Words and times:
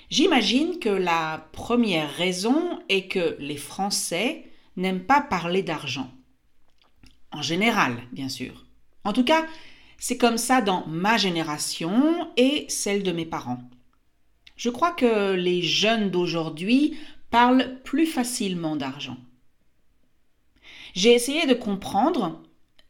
J'imagine 0.08 0.78
que 0.78 0.88
la 0.88 1.48
première 1.52 2.14
raison 2.14 2.80
est 2.88 3.08
que 3.08 3.36
les 3.40 3.56
Français 3.56 4.44
n'aiment 4.76 5.04
pas 5.04 5.20
parler 5.20 5.62
d'argent. 5.62 6.10
En 7.32 7.42
général, 7.42 7.96
bien 8.12 8.28
sûr. 8.28 8.66
En 9.04 9.12
tout 9.12 9.24
cas, 9.24 9.46
c'est 9.98 10.18
comme 10.18 10.38
ça 10.38 10.60
dans 10.60 10.86
ma 10.86 11.16
génération 11.16 12.28
et 12.36 12.66
celle 12.68 13.02
de 13.02 13.12
mes 13.12 13.26
parents. 13.26 13.60
Je 14.56 14.70
crois 14.70 14.92
que 14.92 15.34
les 15.34 15.62
jeunes 15.62 16.10
d'aujourd'hui 16.10 16.96
parlent 17.30 17.78
plus 17.84 18.06
facilement 18.06 18.76
d'argent. 18.76 19.18
J'ai 20.94 21.12
essayé 21.12 21.46
de 21.46 21.54
comprendre, 21.54 22.42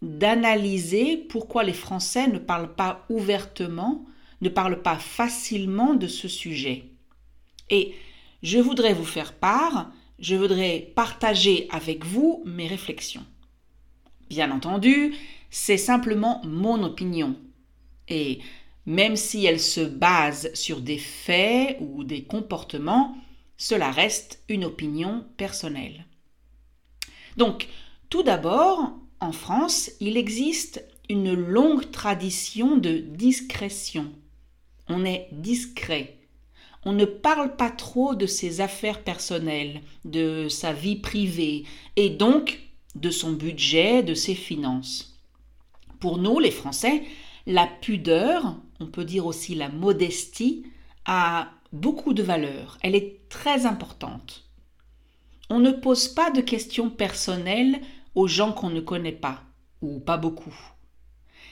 d'analyser 0.02 1.16
pourquoi 1.16 1.64
les 1.64 1.72
Français 1.72 2.28
ne 2.28 2.38
parlent 2.38 2.74
pas 2.74 3.04
ouvertement, 3.08 4.04
ne 4.42 4.48
parlent 4.48 4.82
pas 4.82 4.96
facilement 4.96 5.94
de 5.94 6.06
ce 6.06 6.28
sujet. 6.28 6.84
Et 7.70 7.94
je 8.42 8.58
voudrais 8.58 8.92
vous 8.92 9.04
faire 9.04 9.32
part, 9.32 9.90
je 10.20 10.36
voudrais 10.36 10.92
partager 10.94 11.66
avec 11.70 12.04
vous 12.04 12.42
mes 12.46 12.68
réflexions. 12.68 13.24
Bien 14.28 14.50
entendu, 14.50 15.14
c'est 15.50 15.76
simplement 15.76 16.40
mon 16.44 16.82
opinion. 16.82 17.36
Et 18.08 18.40
même 18.86 19.16
si 19.16 19.44
elle 19.44 19.60
se 19.60 19.80
base 19.80 20.50
sur 20.54 20.80
des 20.80 20.98
faits 20.98 21.78
ou 21.80 22.04
des 22.04 22.22
comportements, 22.22 23.16
cela 23.56 23.90
reste 23.90 24.42
une 24.48 24.64
opinion 24.64 25.24
personnelle. 25.36 26.06
Donc, 27.36 27.68
tout 28.08 28.22
d'abord, 28.22 28.92
en 29.20 29.32
France, 29.32 29.90
il 30.00 30.16
existe 30.16 30.84
une 31.08 31.34
longue 31.34 31.90
tradition 31.90 32.76
de 32.76 32.98
discrétion. 32.98 34.12
On 34.88 35.04
est 35.04 35.28
discret. 35.32 36.16
On 36.84 36.92
ne 36.92 37.04
parle 37.04 37.56
pas 37.56 37.70
trop 37.70 38.14
de 38.14 38.26
ses 38.26 38.60
affaires 38.60 39.02
personnelles, 39.02 39.80
de 40.04 40.48
sa 40.48 40.72
vie 40.72 40.96
privée, 40.96 41.64
et 41.96 42.10
donc 42.10 42.60
de 42.94 43.10
son 43.10 43.32
budget, 43.32 44.04
de 44.04 44.14
ses 44.14 44.36
finances. 44.36 45.15
Pour 46.00 46.18
nous, 46.18 46.38
les 46.38 46.50
Français, 46.50 47.02
la 47.46 47.66
pudeur, 47.66 48.56
on 48.80 48.86
peut 48.86 49.04
dire 49.04 49.26
aussi 49.26 49.54
la 49.54 49.68
modestie, 49.68 50.66
a 51.04 51.50
beaucoup 51.72 52.14
de 52.14 52.22
valeur. 52.22 52.78
Elle 52.82 52.94
est 52.94 53.28
très 53.28 53.66
importante. 53.66 54.44
On 55.48 55.60
ne 55.60 55.70
pose 55.70 56.08
pas 56.08 56.30
de 56.30 56.40
questions 56.40 56.90
personnelles 56.90 57.80
aux 58.14 58.26
gens 58.26 58.52
qu'on 58.52 58.70
ne 58.70 58.80
connaît 58.80 59.12
pas, 59.12 59.42
ou 59.82 60.00
pas 60.00 60.16
beaucoup. 60.16 60.54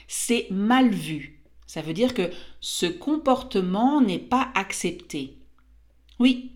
C'est 0.07 0.47
mal 0.51 0.89
vu. 0.89 1.41
Ça 1.65 1.81
veut 1.81 1.93
dire 1.93 2.13
que 2.13 2.29
ce 2.59 2.85
comportement 2.85 4.01
n'est 4.01 4.19
pas 4.19 4.51
accepté. 4.53 5.37
Oui, 6.19 6.51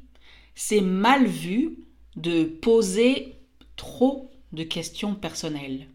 c'est 0.56 0.82
mal 0.82 1.26
vu 1.26 1.80
de 2.16 2.44
poser 2.44 3.36
trop 3.76 4.30
de 4.52 4.64
questions 4.64 5.16
personnelles. 5.16 5.88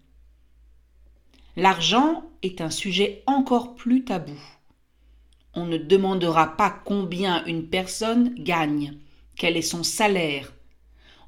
L'argent 1.57 2.25
est 2.43 2.61
un 2.61 2.71
sujet 2.71 3.23
encore 3.27 3.75
plus 3.75 4.05
tabou. 4.05 4.39
On 5.55 5.67
ne 5.67 5.77
demandera 5.77 6.57
pas 6.57 6.71
combien 6.85 7.45
une 7.47 7.69
personne 7.69 8.35
gagne, 8.35 8.99
quel 9.37 9.57
est 9.57 9.63
son 9.63 9.85
salaire. 9.85 10.53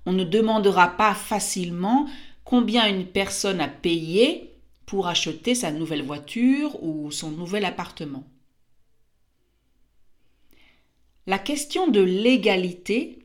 On 0.04 0.12
ne 0.12 0.24
demandera 0.24 0.88
pas 0.88 1.14
facilement 1.14 2.08
combien 2.44 2.88
une 2.88 3.06
personne 3.06 3.60
a 3.60 3.68
payé 3.68 4.52
pour 4.84 5.06
acheter 5.06 5.54
sa 5.54 5.70
nouvelle 5.70 6.02
voiture 6.02 6.82
ou 6.82 7.10
son 7.10 7.30
nouvel 7.30 7.64
appartement. 7.64 8.24
La 11.26 11.38
question 11.38 11.88
de 11.88 12.00
l'égalité 12.00 13.18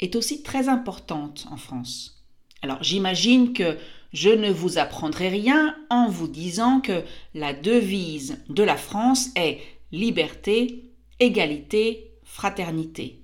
est 0.00 0.16
aussi 0.16 0.42
très 0.42 0.68
importante 0.68 1.46
en 1.50 1.56
France. 1.56 2.24
Alors 2.62 2.82
j'imagine 2.82 3.52
que 3.52 3.78
je 4.16 4.30
ne 4.30 4.50
vous 4.50 4.78
apprendrai 4.78 5.28
rien 5.28 5.76
en 5.90 6.08
vous 6.08 6.26
disant 6.26 6.80
que 6.80 7.02
la 7.34 7.52
devise 7.52 8.42
de 8.48 8.62
la 8.62 8.78
France 8.78 9.28
est 9.36 9.58
liberté, 9.92 10.90
égalité, 11.20 12.12
fraternité. 12.24 13.20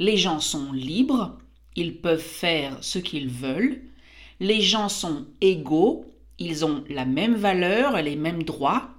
Les 0.00 0.16
gens 0.16 0.40
sont 0.40 0.72
libres, 0.72 1.38
ils 1.76 2.00
peuvent 2.00 2.18
faire 2.18 2.78
ce 2.80 2.98
qu'ils 2.98 3.28
veulent, 3.28 3.80
les 4.40 4.60
gens 4.60 4.88
sont 4.88 5.24
égaux, 5.40 6.04
ils 6.40 6.64
ont 6.64 6.82
la 6.88 7.04
même 7.04 7.36
valeur 7.36 8.02
les 8.02 8.16
mêmes 8.16 8.42
droits, 8.42 8.90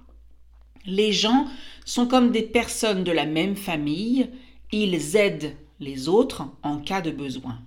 les 0.86 1.12
gens 1.12 1.46
sont 1.84 2.06
comme 2.06 2.30
des 2.30 2.44
personnes 2.44 3.04
de 3.04 3.12
la 3.12 3.26
même 3.26 3.56
famille, 3.56 4.30
ils 4.72 5.16
aident 5.16 5.54
les 5.80 6.08
autres 6.08 6.44
en 6.62 6.78
cas 6.78 7.02
de 7.02 7.10
besoin. 7.10 7.58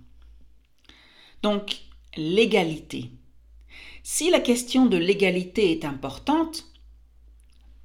Donc, 1.44 1.82
l'égalité. 2.18 3.12
Si 4.04 4.30
la 4.30 4.42
question 4.42 4.86
de 4.86 4.98
l'égalité 4.98 5.72
est 5.72 5.86
importante, 5.86 6.66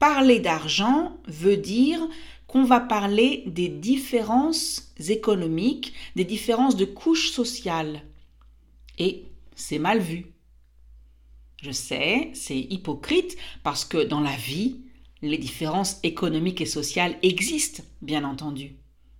parler 0.00 0.40
d'argent 0.40 1.16
veut 1.28 1.56
dire 1.56 2.00
qu'on 2.48 2.64
va 2.64 2.80
parler 2.80 3.44
des 3.46 3.68
différences 3.68 4.92
économiques, 5.08 5.92
des 6.16 6.24
différences 6.24 6.74
de 6.74 6.84
couches 6.84 7.30
sociales. 7.30 8.02
Et 8.98 9.26
c'est 9.54 9.78
mal 9.78 10.00
vu. 10.00 10.26
Je 11.62 11.70
sais, 11.70 12.30
c'est 12.34 12.58
hypocrite 12.58 13.36
parce 13.62 13.84
que 13.84 14.02
dans 14.02 14.20
la 14.20 14.34
vie, 14.34 14.80
les 15.22 15.38
différences 15.38 16.00
économiques 16.02 16.60
et 16.60 16.66
sociales 16.66 17.16
existent, 17.22 17.84
bien 18.02 18.24
entendu. 18.24 18.76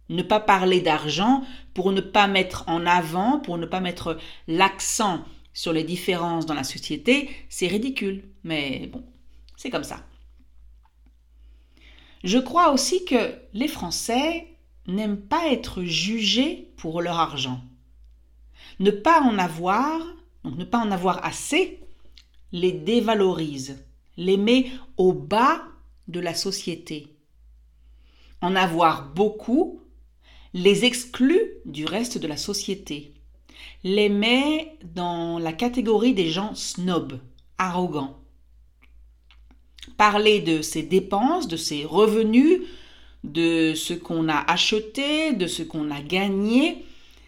Ne 0.08 0.22
pas 0.22 0.40
parler 0.40 0.80
d'argent 0.80 1.44
pour 1.74 1.92
ne 1.92 2.00
pas 2.00 2.26
mettre 2.26 2.64
en 2.66 2.86
avant, 2.86 3.38
pour 3.38 3.56
ne 3.56 3.66
pas 3.66 3.80
mettre 3.80 4.18
l'accent 4.48 5.24
sur 5.58 5.72
les 5.72 5.82
différences 5.82 6.46
dans 6.46 6.54
la 6.54 6.62
société, 6.62 7.30
c'est 7.48 7.66
ridicule. 7.66 8.28
Mais 8.44 8.86
bon, 8.92 9.04
c'est 9.56 9.70
comme 9.70 9.82
ça. 9.82 10.06
Je 12.22 12.38
crois 12.38 12.70
aussi 12.70 13.04
que 13.04 13.34
les 13.54 13.66
Français 13.66 14.46
n'aiment 14.86 15.20
pas 15.20 15.48
être 15.48 15.82
jugés 15.82 16.70
pour 16.76 17.02
leur 17.02 17.18
argent. 17.18 17.60
Ne 18.78 18.92
pas 18.92 19.20
en 19.20 19.36
avoir, 19.36 20.00
donc 20.44 20.56
ne 20.56 20.64
pas 20.64 20.78
en 20.78 20.92
avoir 20.92 21.24
assez, 21.24 21.80
les 22.52 22.70
dévalorise, 22.70 23.84
les 24.16 24.36
met 24.36 24.70
au 24.96 25.12
bas 25.12 25.64
de 26.06 26.20
la 26.20 26.34
société. 26.36 27.16
En 28.40 28.54
avoir 28.54 29.12
beaucoup 29.12 29.82
les 30.54 30.84
exclut 30.84 31.42
du 31.64 31.84
reste 31.84 32.16
de 32.16 32.28
la 32.28 32.36
société, 32.36 33.17
les 33.84 34.08
met 34.08 34.76
dans 34.94 35.38
la 35.38 35.52
catégorie 35.52 36.14
des 36.14 36.30
gens 36.30 36.54
snobs, 36.54 37.20
arrogants. 37.58 38.18
Parler 39.96 40.40
de 40.40 40.62
ses 40.62 40.82
dépenses, 40.82 41.48
de 41.48 41.56
ses 41.56 41.84
revenus, 41.84 42.60
de 43.24 43.74
ce 43.74 43.94
qu'on 43.94 44.28
a 44.28 44.38
acheté, 44.50 45.32
de 45.32 45.46
ce 45.46 45.62
qu'on 45.62 45.90
a 45.90 46.00
gagné, 46.00 46.84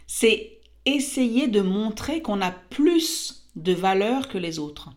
c'est 0.07 0.59
essayer 0.87 1.49
de 1.49 1.61
montrer 1.61 2.23
qu'on 2.23 2.41
a 2.41 2.51
plus 2.51 3.49
de 3.57 3.73
valeur 3.73 4.29
que 4.29 4.39
les 4.39 4.59
autres. 4.59 4.91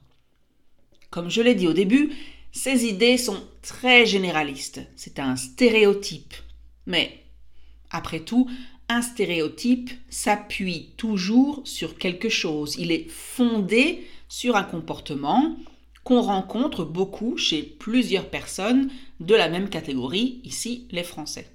Comme 1.09 1.29
je 1.29 1.41
l'ai 1.41 1.55
dit 1.55 1.67
au 1.67 1.73
début, 1.73 2.11
ces 2.51 2.85
idées 2.85 3.17
sont 3.17 3.41
très 3.61 4.05
généralistes. 4.05 4.81
C'est 4.95 5.19
un 5.19 5.35
stéréotype. 5.35 6.33
Mais, 6.85 7.23
après 7.89 8.19
tout, 8.19 8.49
un 8.89 9.01
stéréotype 9.01 9.91
s'appuie 10.09 10.91
toujours 10.97 11.61
sur 11.65 11.97
quelque 11.97 12.29
chose. 12.29 12.75
Il 12.77 12.91
est 12.91 13.09
fondé 13.09 14.05
sur 14.27 14.55
un 14.55 14.63
comportement 14.63 15.55
qu'on 16.03 16.21
rencontre 16.21 16.83
beaucoup 16.83 17.37
chez 17.37 17.63
plusieurs 17.63 18.29
personnes 18.29 18.89
de 19.19 19.35
la 19.35 19.47
même 19.47 19.69
catégorie, 19.69 20.41
ici 20.43 20.87
les 20.91 21.03
Français. 21.03 21.47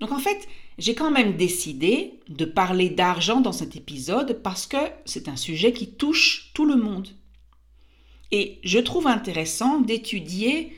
Donc 0.00 0.12
en 0.12 0.18
fait, 0.18 0.48
j'ai 0.78 0.94
quand 0.94 1.10
même 1.10 1.36
décidé 1.36 2.20
de 2.28 2.44
parler 2.44 2.88
d'argent 2.88 3.40
dans 3.40 3.52
cet 3.52 3.76
épisode 3.76 4.40
parce 4.42 4.66
que 4.66 4.78
c'est 5.04 5.28
un 5.28 5.36
sujet 5.36 5.72
qui 5.72 5.92
touche 5.92 6.50
tout 6.54 6.64
le 6.64 6.76
monde. 6.76 7.08
Et 8.32 8.58
je 8.64 8.78
trouve 8.78 9.06
intéressant 9.06 9.80
d'étudier 9.80 10.72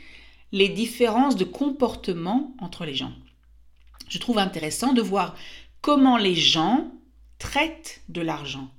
les 0.51 0.69
différences 0.69 1.37
de 1.37 1.45
comportement 1.45 2.55
entre 2.59 2.85
les 2.85 2.95
gens. 2.95 3.13
Je 4.13 4.19
trouve 4.19 4.37
intéressant 4.37 4.93
de 4.93 5.01
voir 5.01 5.35
comment 5.81 6.19
les 6.19 6.35
gens 6.35 6.93
traitent 7.39 8.03
de 8.11 8.21
l'argent, 8.21 8.71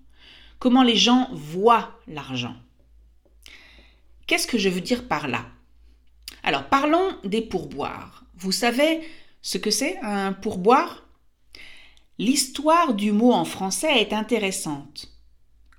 comment 0.60 0.84
les 0.84 0.96
gens 0.96 1.28
voient 1.32 2.00
l'argent. 2.08 2.56
Qu'est-ce 4.28 4.46
que 4.46 4.60
je 4.60 4.70
veux 4.70 4.80
dire 4.80 5.08
par 5.08 5.28
là? 5.28 5.48
Alors 6.44 6.66
parlons 6.66 7.18
des 7.24 7.42
pourboires. 7.42 8.26
Vous 8.36 8.52
savez 8.52 9.02
ce 9.42 9.58
que 9.58 9.72
c'est 9.72 9.98
un 10.04 10.34
pourboire? 10.34 11.04
L'histoire 12.20 12.94
du 12.94 13.12
mot 13.12 13.32
en 13.32 13.44
français 13.44 14.02
est 14.02 14.14
intéressante. 14.14 15.12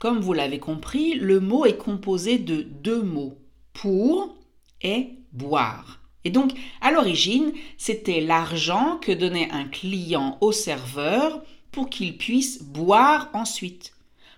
Comme 0.01 0.19
vous 0.19 0.33
l'avez 0.33 0.59
compris, 0.59 1.15
le 1.15 1.39
mot 1.39 1.65
est 1.65 1.79
composé 1.79 2.39
de 2.39 2.63
deux 2.63 3.05
mots, 3.05 3.39
pour 3.73 4.37
et 4.83 5.11
boire. 5.31 6.01
Et 6.25 6.31
donc, 6.31 6.53
à 6.81 6.91
l'origine, 6.91 7.53
c'était 7.77 8.21
l'argent 8.21 8.99
que 8.99 9.13
donnait 9.13 9.51
un 9.51 9.65
client 9.65 10.39
au 10.41 10.53
serveur 10.53 11.43
pour 11.71 11.91
qu'il 11.91 12.17
puisse 12.17 12.63
boire 12.63 13.29
ensuite, 13.35 13.93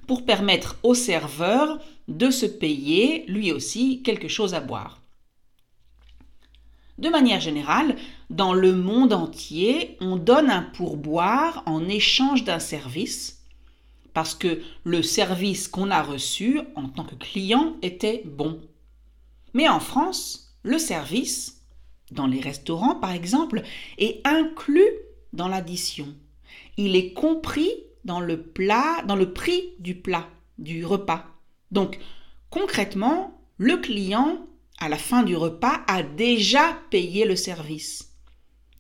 pour 0.07 0.25
permettre 0.25 0.77
au 0.83 0.95
serveur 0.95 1.79
de 2.09 2.31
se 2.31 2.47
payer 2.47 3.25
lui 3.29 3.53
aussi 3.53 4.03
quelque 4.03 4.29
chose 4.29 4.55
à 4.55 4.61
boire. 4.61 5.01
De 6.99 7.11
manière 7.11 7.41
générale, 7.41 7.97
dans 8.31 8.55
le 8.55 8.75
monde 8.75 9.13
entier, 9.13 9.97
on 10.01 10.17
donne 10.17 10.51
un 10.51 10.63
pourboire 10.63 11.63
en 11.67 11.89
échange 11.89 12.45
d'un 12.45 12.59
service 12.59 13.37
parce 14.15 14.35
que 14.35 14.63
le 14.85 15.03
service 15.03 15.69
qu'on 15.69 15.91
a 15.91 16.03
reçu 16.03 16.61
en 16.75 16.89
tant 16.89 17.05
que 17.05 17.17
client 17.17 17.77
était 17.83 18.23
bon. 18.25 18.59
Mais 19.53 19.69
en 19.69 19.79
France, 19.79 20.57
le 20.63 20.79
service, 20.79 21.56
dans 22.11 22.27
les 22.27 22.41
restaurants 22.41 22.97
par 22.97 23.13
exemple, 23.13 23.63
est 23.99 24.21
inclus 24.27 24.91
dans 25.33 25.49
l'addition. 25.49 26.09
Il 26.77 26.97
est 26.97 27.13
compris 27.13 27.71
dans 28.05 28.21
le 28.21 28.43
plat, 28.43 29.03
dans 29.07 29.17
le 29.17 29.33
prix 29.33 29.75
du 29.79 29.95
plat, 29.95 30.29
du 30.59 30.85
repas. 30.85 31.27
Donc, 31.71 31.99
concrètement, 32.51 33.41
le 33.59 33.77
client, 33.77 34.47
à 34.79 34.89
la 34.89 34.97
fin 34.97 35.23
du 35.23 35.37
repas, 35.37 35.81
a 35.89 36.03
déjà 36.03 36.79
payé 36.91 37.25
le 37.25 37.37
service. 37.37 38.13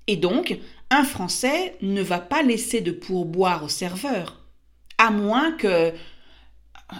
Et 0.06 0.16
donc, 0.16 0.58
un 0.90 1.02
Français 1.02 1.76
ne 1.82 2.02
va 2.02 2.20
pas 2.20 2.42
laisser 2.42 2.80
de 2.80 2.92
pourboire 2.92 3.64
au 3.64 3.68
serveur 3.68 4.46
à 4.98 5.10
moins 5.10 5.52
que, 5.52 5.92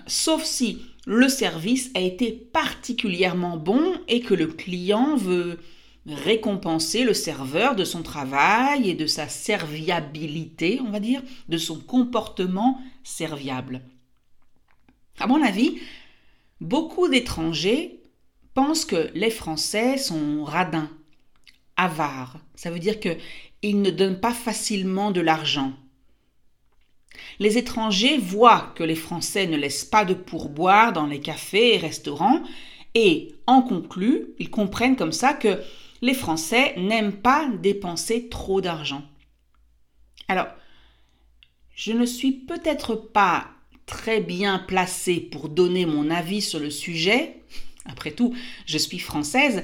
sauf 0.06 0.44
si 0.44 0.82
le 1.06 1.28
service 1.28 1.90
a 1.94 2.00
été 2.00 2.32
particulièrement 2.32 3.56
bon 3.56 3.94
et 4.08 4.20
que 4.20 4.34
le 4.34 4.49
client 4.49 5.17
veut 5.17 5.58
récompenser 6.06 7.03
le 7.03 7.14
serveur 7.14 7.75
de 7.75 7.85
son 7.85 8.03
travail 8.03 8.88
et 8.88 8.94
de 8.94 9.06
sa 9.06 9.29
serviabilité, 9.29 10.81
on 10.81 10.91
va 10.91 11.00
dire, 11.00 11.23
de 11.49 11.58
son 11.58 11.79
comportement 11.79 12.81
serviable. 13.03 13.82
À 15.19 15.26
mon 15.26 15.43
avis, 15.43 15.79
beaucoup 16.61 17.08
d'étrangers 17.08 18.00
pensent 18.55 18.85
que 18.85 19.11
les 19.14 19.31
Français 19.31 19.99
sont 19.99 20.44
radins, 20.44 20.91
avares. 21.76 22.38
Ça 22.55 22.70
veut 22.70 22.79
dire 22.79 23.00
qu'ils 23.00 23.82
ne 23.82 23.91
donnent 23.91 24.20
pas 24.20 24.32
facilement 24.32 25.11
de 25.11 25.20
l'argent. 25.20 25.73
Les 27.38 27.59
étrangers 27.59 28.19
voient 28.19 28.73
que 28.76 28.85
les 28.85 28.94
Français 28.94 29.47
ne 29.47 29.56
laissent 29.56 29.85
pas 29.85 30.05
de 30.05 30.14
pourboire 30.14 30.93
dans 30.93 31.06
les 31.06 31.20
cafés 31.20 31.75
et 31.75 31.79
restaurants 31.79 32.43
et, 32.94 33.35
en 33.47 33.62
conclut, 33.62 34.29
ils 34.38 34.50
comprennent 34.50 34.97
comme 34.97 35.12
ça 35.12 35.35
que 35.35 35.61
les 36.02 36.14
Français 36.14 36.75
n'aiment 36.76 37.20
pas 37.20 37.48
dépenser 37.48 38.28
trop 38.28 38.60
d'argent. 38.60 39.02
Alors, 40.28 40.48
je 41.75 41.92
ne 41.92 42.06
suis 42.06 42.32
peut-être 42.32 42.94
pas 42.97 43.49
très 43.87 44.21
bien 44.21 44.59
placée 44.59 45.21
pour 45.21 45.49
donner 45.49 45.87
mon 45.87 46.11
avis 46.11 46.42
sur 46.42 46.59
le 46.59 46.71
sujet, 46.71 47.42
après 47.85 48.11
tout, 48.11 48.35
je 48.66 48.78
suis 48.78 48.99
française, 48.99 49.62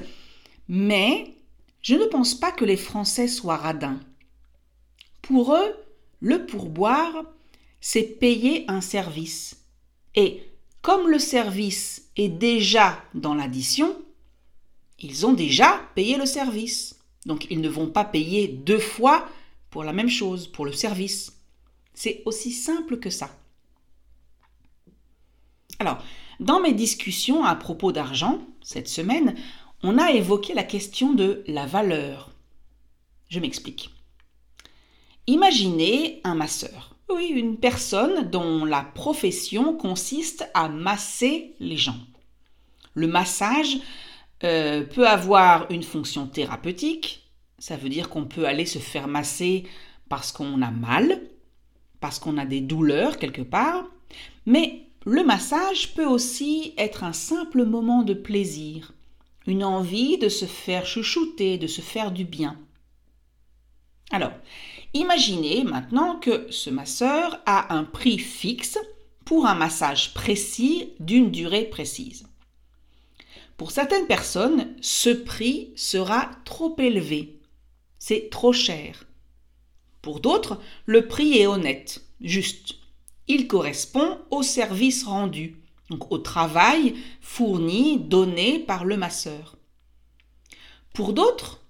mais 0.67 1.35
je 1.81 1.95
ne 1.95 2.05
pense 2.05 2.35
pas 2.35 2.51
que 2.51 2.65
les 2.65 2.77
Français 2.77 3.27
soient 3.27 3.57
radins. 3.57 3.99
Pour 5.21 5.53
eux, 5.53 5.75
le 6.21 6.45
pourboire, 6.45 7.25
c'est 7.81 8.03
payer 8.03 8.63
un 8.69 8.79
service. 8.79 9.57
Et 10.15 10.41
comme 10.81 11.09
le 11.09 11.19
service 11.19 12.09
est 12.15 12.29
déjà 12.29 13.03
dans 13.13 13.33
l'addition, 13.33 14.01
ils 15.03 15.25
ont 15.25 15.33
déjà 15.33 15.81
payé 15.95 16.17
le 16.17 16.25
service. 16.25 16.99
Donc 17.25 17.47
ils 17.49 17.61
ne 17.61 17.69
vont 17.69 17.87
pas 17.87 18.05
payer 18.05 18.47
deux 18.47 18.79
fois 18.79 19.27
pour 19.69 19.83
la 19.83 19.93
même 19.93 20.09
chose, 20.09 20.47
pour 20.47 20.65
le 20.65 20.71
service. 20.71 21.33
C'est 21.93 22.21
aussi 22.25 22.51
simple 22.51 22.97
que 22.97 23.09
ça. 23.09 23.29
Alors, 25.79 26.03
dans 26.39 26.59
mes 26.59 26.73
discussions 26.73 27.43
à 27.43 27.55
propos 27.55 27.91
d'argent, 27.91 28.39
cette 28.61 28.87
semaine, 28.87 29.35
on 29.81 29.97
a 29.97 30.11
évoqué 30.11 30.53
la 30.53 30.63
question 30.63 31.13
de 31.13 31.43
la 31.47 31.65
valeur. 31.65 32.31
Je 33.29 33.39
m'explique. 33.39 33.89
Imaginez 35.27 36.21
un 36.23 36.35
masseur. 36.35 36.95
Oui, 37.09 37.27
une 37.27 37.57
personne 37.57 38.29
dont 38.29 38.65
la 38.65 38.81
profession 38.81 39.73
consiste 39.75 40.49
à 40.53 40.69
masser 40.69 41.55
les 41.59 41.77
gens. 41.77 41.97
Le 42.93 43.07
massage 43.07 43.77
euh, 44.43 44.83
peut 44.83 45.07
avoir 45.07 45.69
une 45.71 45.83
fonction 45.83 46.27
thérapeutique, 46.27 47.31
ça 47.59 47.77
veut 47.77 47.89
dire 47.89 48.09
qu'on 48.09 48.25
peut 48.25 48.45
aller 48.45 48.65
se 48.65 48.79
faire 48.79 49.07
masser 49.07 49.63
parce 50.09 50.31
qu'on 50.31 50.61
a 50.61 50.71
mal, 50.71 51.21
parce 51.99 52.19
qu'on 52.19 52.37
a 52.37 52.45
des 52.45 52.61
douleurs 52.61 53.17
quelque 53.17 53.41
part, 53.41 53.85
mais 54.45 54.87
le 55.05 55.23
massage 55.23 55.93
peut 55.93 56.05
aussi 56.05 56.73
être 56.77 57.03
un 57.03 57.13
simple 57.13 57.65
moment 57.65 58.03
de 58.03 58.13
plaisir, 58.13 58.93
une 59.47 59.63
envie 59.63 60.17
de 60.17 60.29
se 60.29 60.45
faire 60.45 60.85
chouchouter, 60.85 61.57
de 61.57 61.67
se 61.67 61.81
faire 61.81 62.11
du 62.11 62.25
bien. 62.25 62.57
Alors, 64.11 64.33
Imaginez 64.95 65.63
maintenant 65.63 66.19
que 66.19 66.51
ce 66.51 66.69
masseur 66.69 67.41
a 67.47 67.73
un 67.73 67.83
prix 67.83 68.19
fixe 68.19 68.77
pour 69.25 69.47
un 69.47 69.55
massage 69.55 70.13
précis 70.13 70.93
d'une 70.99 71.31
durée 71.31 71.65
précise. 71.65 72.27
Pour 73.57 73.71
certaines 73.71 74.07
personnes, 74.07 74.75
ce 74.81 75.09
prix 75.09 75.71
sera 75.75 76.31
trop 76.45 76.75
élevé. 76.79 77.39
C'est 77.99 78.29
trop 78.29 78.51
cher. 78.51 79.05
Pour 80.01 80.19
d'autres, 80.19 80.59
le 80.85 81.07
prix 81.07 81.37
est 81.37 81.47
honnête, 81.47 82.03
juste. 82.19 82.75
Il 83.27 83.47
correspond 83.47 84.19
au 84.31 84.43
service 84.43 85.05
rendu, 85.05 85.61
donc 85.89 86.11
au 86.11 86.17
travail 86.17 86.95
fourni, 87.21 87.99
donné 87.99 88.59
par 88.59 88.83
le 88.83 88.97
masseur. 88.97 89.57
Pour 90.93 91.13
d'autres, 91.13 91.61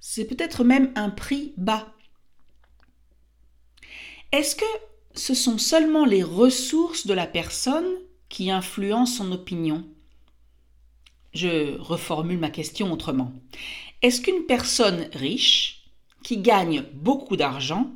c'est 0.00 0.24
peut-être 0.24 0.64
même 0.64 0.92
un 0.94 1.10
prix 1.10 1.52
bas. 1.56 1.92
Est-ce 4.32 4.56
que 4.56 4.64
ce 5.14 5.34
sont 5.34 5.58
seulement 5.58 6.04
les 6.04 6.22
ressources 6.22 7.06
de 7.06 7.14
la 7.14 7.26
personne 7.26 7.86
qui 8.28 8.50
influencent 8.50 9.18
son 9.18 9.32
opinion? 9.32 9.84
Je 11.34 11.76
reformule 11.78 12.38
ma 12.38 12.50
question 12.50 12.92
autrement. 12.92 13.32
Est-ce 14.02 14.20
qu'une 14.20 14.46
personne 14.46 15.08
riche, 15.12 15.84
qui 16.22 16.38
gagne 16.38 16.84
beaucoup 16.92 17.36
d'argent, 17.36 17.90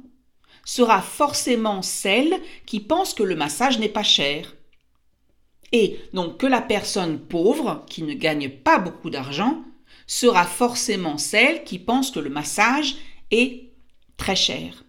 sera 0.65 1.01
forcément 1.01 1.81
celle 1.81 2.35
qui 2.67 2.81
pense 2.81 3.15
que 3.15 3.23
le 3.23 3.37
massage 3.37 3.79
n'est 3.79 3.89
pas 3.89 4.03
cher? 4.03 4.55
Et 5.73 6.01
donc 6.13 6.39
que 6.39 6.47
la 6.47 6.61
personne 6.61 7.21
pauvre, 7.21 7.85
qui 7.89 8.03
ne 8.03 8.15
gagne 8.15 8.51
pas 8.51 8.79
beaucoup 8.79 9.11
d'argent, 9.11 9.63
sera 10.07 10.45
forcément 10.45 11.19
celle 11.19 11.65
qui 11.65 11.79
pense 11.79 12.11
que 12.11 12.21
le 12.21 12.31
massage 12.31 12.97
est 13.31 13.71
très 14.17 14.37
cher? 14.37 14.85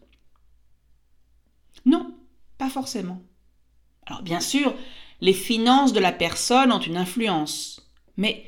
Non, 1.86 2.16
pas 2.58 2.70
forcément. 2.70 3.22
Alors 4.06 4.22
bien 4.22 4.40
sûr, 4.40 4.74
les 5.22 5.34
finances 5.34 5.94
de 5.94 6.00
la 6.00 6.12
personne 6.12 6.72
ont 6.72 6.80
une 6.80 6.98
influence, 6.98 7.89
mais 8.20 8.44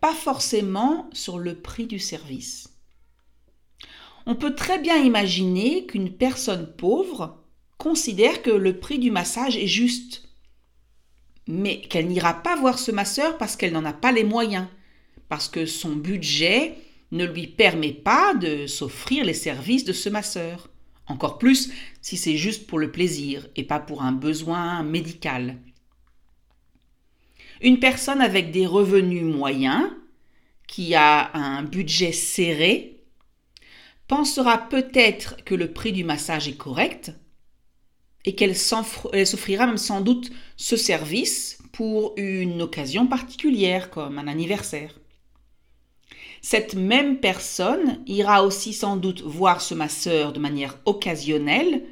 pas 0.00 0.14
forcément 0.14 1.08
sur 1.12 1.38
le 1.38 1.54
prix 1.54 1.86
du 1.86 2.00
service. 2.00 2.68
On 4.26 4.34
peut 4.34 4.56
très 4.56 4.80
bien 4.80 4.96
imaginer 4.96 5.86
qu'une 5.86 6.12
personne 6.12 6.74
pauvre 6.76 7.38
considère 7.78 8.42
que 8.42 8.50
le 8.50 8.80
prix 8.80 8.98
du 8.98 9.12
massage 9.12 9.56
est 9.56 9.68
juste, 9.68 10.28
mais 11.46 11.82
qu'elle 11.82 12.08
n'ira 12.08 12.34
pas 12.34 12.56
voir 12.56 12.80
ce 12.80 12.90
masseur 12.90 13.38
parce 13.38 13.54
qu'elle 13.54 13.72
n'en 13.72 13.84
a 13.84 13.92
pas 13.92 14.10
les 14.10 14.24
moyens, 14.24 14.66
parce 15.28 15.48
que 15.48 15.66
son 15.66 15.94
budget 15.94 16.74
ne 17.12 17.24
lui 17.24 17.46
permet 17.46 17.92
pas 17.92 18.34
de 18.34 18.66
s'offrir 18.66 19.24
les 19.24 19.34
services 19.34 19.84
de 19.84 19.92
ce 19.92 20.08
masseur. 20.08 20.68
Encore 21.06 21.38
plus 21.38 21.70
si 22.00 22.16
c'est 22.16 22.36
juste 22.36 22.66
pour 22.66 22.80
le 22.80 22.90
plaisir 22.90 23.46
et 23.54 23.62
pas 23.62 23.78
pour 23.78 24.02
un 24.02 24.12
besoin 24.12 24.82
médical. 24.82 25.58
Une 27.62 27.78
personne 27.78 28.20
avec 28.20 28.50
des 28.50 28.66
revenus 28.66 29.22
moyens, 29.22 29.88
qui 30.66 30.94
a 30.94 31.30
un 31.36 31.62
budget 31.62 32.12
serré, 32.12 33.04
pensera 34.08 34.58
peut-être 34.58 35.36
que 35.44 35.54
le 35.54 35.72
prix 35.72 35.92
du 35.92 36.02
massage 36.02 36.48
est 36.48 36.56
correct 36.56 37.12
et 38.24 38.34
qu'elle 38.34 38.56
s'offrira 38.56 39.66
même 39.66 39.78
sans 39.78 40.00
doute 40.00 40.30
ce 40.56 40.76
service 40.76 41.58
pour 41.72 42.14
une 42.16 42.62
occasion 42.62 43.06
particulière 43.06 43.90
comme 43.90 44.18
un 44.18 44.28
anniversaire. 44.28 44.98
Cette 46.40 46.74
même 46.74 47.20
personne 47.20 48.02
ira 48.06 48.44
aussi 48.44 48.72
sans 48.72 48.96
doute 48.96 49.22
voir 49.22 49.60
ce 49.60 49.74
masseur 49.74 50.32
de 50.32 50.40
manière 50.40 50.78
occasionnelle 50.84 51.84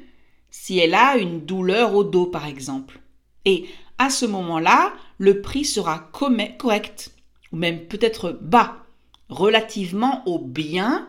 si 0.49 0.79
elle 0.79 0.95
a 0.95 1.17
une 1.17 1.45
douleur 1.45 1.95
au 1.95 2.03
dos 2.03 2.25
par 2.25 2.45
exemple. 2.45 2.99
Et 3.45 3.65
à 3.97 4.09
ce 4.09 4.25
moment-là, 4.25 4.93
le 5.21 5.41
prix 5.41 5.65
sera 5.65 5.99
correct 5.99 7.11
ou 7.51 7.57
même 7.57 7.85
peut-être 7.87 8.31
bas 8.41 8.85
relativement 9.29 10.27
au 10.27 10.39
bien 10.39 11.07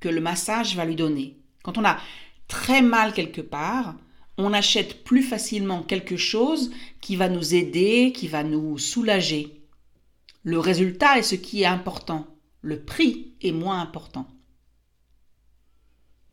que 0.00 0.08
le 0.08 0.20
massage 0.20 0.74
va 0.76 0.84
lui 0.84 0.96
donner. 0.96 1.38
Quand 1.62 1.78
on 1.78 1.84
a 1.84 1.98
très 2.48 2.82
mal 2.82 3.12
quelque 3.12 3.40
part, 3.40 3.94
on 4.38 4.52
achète 4.52 5.04
plus 5.04 5.22
facilement 5.22 5.82
quelque 5.82 6.16
chose 6.16 6.72
qui 7.00 7.14
va 7.14 7.28
nous 7.28 7.54
aider, 7.54 8.12
qui 8.12 8.26
va 8.26 8.42
nous 8.42 8.76
soulager. 8.76 9.62
Le 10.42 10.58
résultat 10.58 11.18
est 11.18 11.22
ce 11.22 11.36
qui 11.36 11.62
est 11.62 11.66
important 11.66 12.26
le 12.64 12.82
prix 12.82 13.34
est 13.42 13.52
moins 13.52 13.80
important. 13.80 14.26